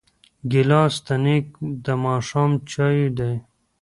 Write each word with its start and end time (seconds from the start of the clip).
ګیلاس 0.51 0.93
د 1.05 1.07
نیکه 1.23 1.51
د 1.85 1.87
ماښام 2.03 2.51
چایو 2.71 3.09
دی. 3.17 3.33